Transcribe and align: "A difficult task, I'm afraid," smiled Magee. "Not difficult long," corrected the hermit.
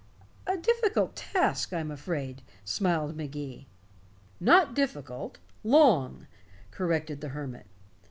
"A 0.47 0.57
difficult 0.57 1.15
task, 1.15 1.71
I'm 1.73 1.91
afraid," 1.91 2.41
smiled 2.65 3.15
Magee. 3.15 3.67
"Not 4.39 4.73
difficult 4.73 5.37
long," 5.63 6.25
corrected 6.71 7.21
the 7.21 7.29
hermit. 7.29 7.67